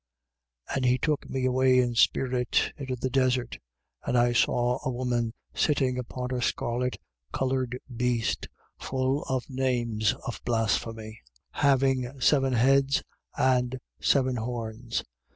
17:3. 0.71 0.75
And 0.75 0.85
he 0.85 0.97
took 0.97 1.29
me 1.29 1.45
away 1.45 1.77
in 1.77 1.93
spirit 1.93 2.73
into 2.75 2.95
the 2.95 3.11
desert. 3.11 3.59
And 4.03 4.17
I 4.17 4.33
saw 4.33 4.79
a 4.83 4.89
woman 4.89 5.31
sitting 5.53 5.99
upon 5.99 6.31
a 6.31 6.41
scarlet 6.41 6.97
coloured 7.31 7.77
beast, 7.95 8.47
full 8.79 9.21
of 9.25 9.47
names 9.47 10.15
of 10.25 10.41
blasphemy, 10.43 11.21
having 11.51 12.19
seven 12.19 12.53
heads 12.53 13.03
and 13.37 13.79
ten 14.01 14.37
horns. 14.37 15.03